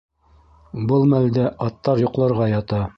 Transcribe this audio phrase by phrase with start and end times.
[0.93, 2.87] Был мәлдә аттар йоҡларға ята.